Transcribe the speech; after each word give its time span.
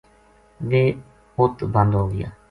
ویہ 0.69 0.97
ات 1.41 1.57
بند 1.73 1.91
ہوگیا 1.99 2.27